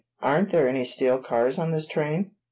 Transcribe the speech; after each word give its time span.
"Aren't 0.23 0.49
there 0.49 0.67
any 0.67 0.83
steel 0.83 1.19
cars 1.19 1.59
on 1.59 1.69
this 1.69 1.85
train?" 1.85 2.31